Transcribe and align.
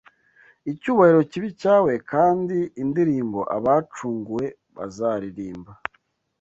Icyubahiro 0.71 1.19
kibe 1.31 1.47
icyawe 1.53 1.93
kandi 2.11 2.57
indirimbo 2.81 3.39
abacunguwe 3.55 4.45
bazaririmba 4.75 5.71